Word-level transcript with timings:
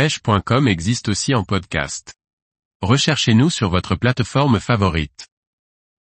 pêche.com 0.00 0.66
existe 0.66 1.10
aussi 1.10 1.34
en 1.34 1.44
podcast. 1.44 2.14
Recherchez-nous 2.80 3.50
sur 3.50 3.68
votre 3.68 3.96
plateforme 3.96 4.58
favorite. 4.58 5.28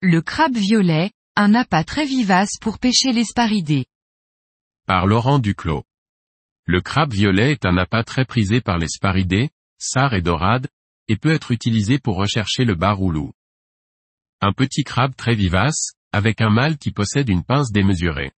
Le 0.00 0.22
crabe 0.22 0.56
violet, 0.56 1.10
un 1.34 1.52
appât 1.52 1.82
très 1.82 2.04
vivace 2.04 2.58
pour 2.60 2.78
pêcher 2.78 3.10
l'esparidé. 3.10 3.86
Par 4.86 5.08
Laurent 5.08 5.40
Duclos. 5.40 5.82
Le 6.64 6.80
crabe 6.80 7.12
violet 7.12 7.50
est 7.50 7.66
un 7.66 7.76
appât 7.76 8.04
très 8.04 8.24
prisé 8.24 8.60
par 8.60 8.78
les 8.78 8.86
sparidés, 8.86 9.50
sars 9.78 10.14
et 10.14 10.22
dorades, 10.22 10.68
et 11.08 11.16
peut 11.16 11.32
être 11.32 11.50
utilisé 11.50 11.98
pour 11.98 12.18
rechercher 12.18 12.64
le 12.64 12.76
bar 12.76 13.00
loup. 13.00 13.32
Un 14.40 14.52
petit 14.52 14.84
crabe 14.84 15.16
très 15.16 15.34
vivace, 15.34 15.94
avec 16.12 16.40
un 16.40 16.50
mâle 16.50 16.78
qui 16.78 16.92
possède 16.92 17.28
une 17.28 17.42
pince 17.42 17.72
démesurée. 17.72 18.30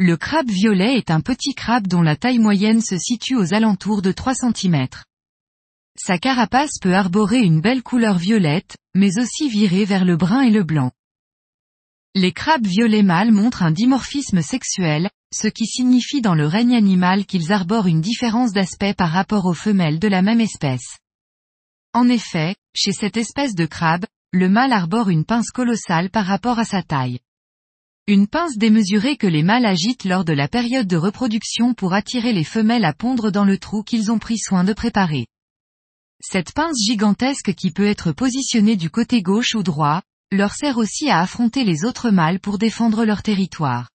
Le 0.00 0.16
crabe 0.16 0.48
violet 0.48 0.96
est 0.96 1.10
un 1.10 1.20
petit 1.20 1.54
crabe 1.54 1.88
dont 1.88 2.02
la 2.02 2.14
taille 2.14 2.38
moyenne 2.38 2.80
se 2.80 2.96
situe 2.96 3.34
aux 3.34 3.52
alentours 3.52 4.00
de 4.00 4.12
3 4.12 4.32
cm. 4.34 4.86
Sa 5.96 6.18
carapace 6.18 6.78
peut 6.80 6.94
arborer 6.94 7.40
une 7.40 7.60
belle 7.60 7.82
couleur 7.82 8.16
violette, 8.16 8.76
mais 8.94 9.18
aussi 9.18 9.48
virer 9.48 9.84
vers 9.84 10.04
le 10.04 10.16
brun 10.16 10.42
et 10.42 10.52
le 10.52 10.62
blanc. 10.62 10.92
Les 12.14 12.30
crabes 12.30 12.64
violets 12.64 13.02
mâles 13.02 13.32
montrent 13.32 13.64
un 13.64 13.72
dimorphisme 13.72 14.40
sexuel, 14.40 15.10
ce 15.34 15.48
qui 15.48 15.66
signifie 15.66 16.20
dans 16.20 16.36
le 16.36 16.46
règne 16.46 16.76
animal 16.76 17.26
qu'ils 17.26 17.50
arborent 17.50 17.88
une 17.88 18.00
différence 18.00 18.52
d'aspect 18.52 18.94
par 18.94 19.10
rapport 19.10 19.46
aux 19.46 19.52
femelles 19.52 19.98
de 19.98 20.06
la 20.06 20.22
même 20.22 20.40
espèce. 20.40 20.98
En 21.92 22.08
effet, 22.08 22.54
chez 22.72 22.92
cette 22.92 23.16
espèce 23.16 23.56
de 23.56 23.66
crabe, 23.66 24.06
le 24.32 24.48
mâle 24.48 24.72
arbore 24.72 25.08
une 25.08 25.24
pince 25.24 25.50
colossale 25.50 26.08
par 26.08 26.24
rapport 26.24 26.60
à 26.60 26.64
sa 26.64 26.84
taille. 26.84 27.18
Une 28.10 28.26
pince 28.26 28.56
démesurée 28.56 29.18
que 29.18 29.26
les 29.26 29.42
mâles 29.42 29.66
agitent 29.66 30.06
lors 30.06 30.24
de 30.24 30.32
la 30.32 30.48
période 30.48 30.86
de 30.86 30.96
reproduction 30.96 31.74
pour 31.74 31.92
attirer 31.92 32.32
les 32.32 32.42
femelles 32.42 32.86
à 32.86 32.94
pondre 32.94 33.30
dans 33.30 33.44
le 33.44 33.58
trou 33.58 33.82
qu'ils 33.82 34.10
ont 34.10 34.18
pris 34.18 34.38
soin 34.38 34.64
de 34.64 34.72
préparer. 34.72 35.26
Cette 36.22 36.54
pince 36.54 36.78
gigantesque 36.82 37.52
qui 37.52 37.70
peut 37.70 37.86
être 37.86 38.12
positionnée 38.12 38.76
du 38.76 38.88
côté 38.88 39.20
gauche 39.20 39.54
ou 39.54 39.62
droit, 39.62 40.00
leur 40.32 40.54
sert 40.54 40.78
aussi 40.78 41.10
à 41.10 41.20
affronter 41.20 41.64
les 41.64 41.84
autres 41.84 42.08
mâles 42.08 42.40
pour 42.40 42.56
défendre 42.56 43.04
leur 43.04 43.22
territoire. 43.22 43.90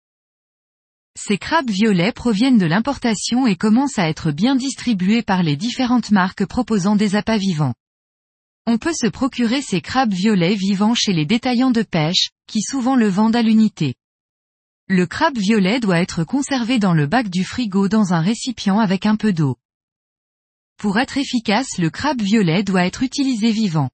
Ces 1.17 1.39
crabes 1.39 1.71
violets 1.71 2.11
proviennent 2.11 2.59
de 2.59 2.67
l'importation 2.67 3.47
et 3.47 3.55
commencent 3.55 4.01
à 4.01 4.09
être 4.09 4.33
bien 4.33 4.57
distribués 4.57 5.23
par 5.23 5.45
les 5.45 5.57
différentes 5.57 6.11
marques 6.11 6.47
proposant 6.47 6.97
des 6.97 7.15
appâts 7.15 7.39
vivants. 7.39 7.75
On 8.67 8.77
peut 8.77 8.93
se 8.93 9.07
procurer 9.07 9.63
ces 9.63 9.81
crabes 9.81 10.13
violets 10.13 10.57
vivants 10.57 10.97
chez 10.97 11.13
les 11.13 11.27
détaillants 11.27 11.71
de 11.71 11.83
pêche, 11.83 12.31
qui 12.49 12.61
souvent 12.61 12.97
le 12.97 13.09
vendent 13.09 13.37
à 13.37 13.43
l'unité. 13.43 13.95
Le 14.93 15.07
crabe 15.07 15.39
violet 15.39 15.79
doit 15.79 16.01
être 16.01 16.25
conservé 16.25 16.81
dans 16.81 16.95
le 16.95 17.07
bac 17.07 17.29
du 17.29 17.45
frigo 17.45 17.87
dans 17.87 18.13
un 18.13 18.21
récipient 18.21 18.81
avec 18.81 19.07
un 19.07 19.15
peu 19.15 19.33
d'eau. 19.33 19.57
Pour 20.79 20.99
être 20.99 21.17
efficace 21.17 21.79
le 21.79 21.91
crabe 21.91 22.21
violet 22.21 22.65
doit 22.65 22.85
être 22.85 23.05
utilisé 23.05 23.53
vivant. 23.53 23.91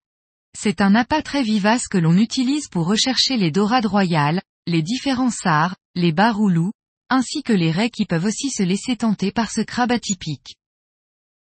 C'est 0.58 0.80
un 0.80 0.94
appât 0.94 1.20
très 1.20 1.42
vivace 1.42 1.86
que 1.86 1.98
l'on 1.98 2.16
utilise 2.16 2.68
pour 2.68 2.86
rechercher 2.86 3.36
les 3.36 3.50
dorades 3.50 3.84
royales, 3.84 4.40
les 4.66 4.80
différents 4.80 5.30
sars, 5.30 5.76
les 5.94 6.12
baroulous, 6.12 6.72
ainsi 7.10 7.42
que 7.42 7.52
les 7.52 7.70
raies 7.70 7.90
qui 7.90 8.06
peuvent 8.06 8.24
aussi 8.24 8.48
se 8.48 8.62
laisser 8.62 8.96
tenter 8.96 9.32
par 9.32 9.50
ce 9.50 9.60
crabe 9.60 9.92
atypique. 9.92 10.56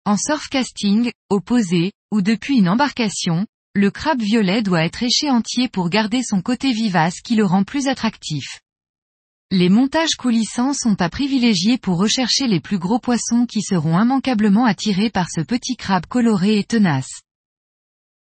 En 0.03 0.17
surfcasting, 0.17 1.13
opposé, 1.29 1.93
ou 2.11 2.21
depuis 2.21 2.57
une 2.57 2.67
embarcation, 2.67 3.47
le 3.73 3.89
crabe 3.89 4.21
violet 4.21 4.61
doit 4.61 4.83
être 4.83 5.01
éché 5.01 5.29
entier 5.29 5.69
pour 5.69 5.89
garder 5.89 6.23
son 6.23 6.41
côté 6.41 6.73
vivace 6.73 7.21
qui 7.21 7.35
le 7.35 7.45
rend 7.45 7.63
plus 7.63 7.87
attractif. 7.87 8.59
Les 9.57 9.69
montages 9.69 10.17
coulissants 10.17 10.73
sont 10.73 11.01
à 11.01 11.07
privilégier 11.07 11.77
pour 11.77 11.97
rechercher 11.97 12.45
les 12.45 12.59
plus 12.59 12.77
gros 12.77 12.99
poissons 12.99 13.45
qui 13.45 13.61
seront 13.61 13.97
immanquablement 13.97 14.65
attirés 14.65 15.09
par 15.09 15.27
ce 15.33 15.39
petit 15.39 15.77
crabe 15.77 16.07
coloré 16.07 16.57
et 16.57 16.65
tenace. 16.65 17.21